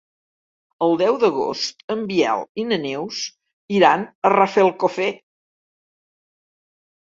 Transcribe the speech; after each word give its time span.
El 0.85 0.95
deu 1.01 1.19
d'agost 1.23 1.83
en 1.97 2.01
Biel 2.13 2.41
i 2.63 2.65
na 2.71 2.81
Neus 2.87 3.21
iran 3.81 4.09
a 4.31 4.35
Rafelcofer. 4.35 5.13